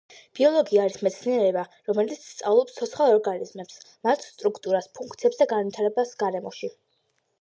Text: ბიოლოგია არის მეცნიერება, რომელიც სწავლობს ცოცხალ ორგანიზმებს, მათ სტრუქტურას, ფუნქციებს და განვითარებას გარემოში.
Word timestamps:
ბიოლოგია 0.37 0.85
არის 0.87 1.03
მეცნიერება, 1.07 1.65
რომელიც 1.89 2.23
სწავლობს 2.29 2.79
ცოცხალ 2.79 3.13
ორგანიზმებს, 3.17 3.77
მათ 4.09 4.27
სტრუქტურას, 4.31 4.89
ფუნქციებს 4.99 5.41
და 5.43 5.49
განვითარებას 5.53 6.17
გარემოში. 6.25 6.73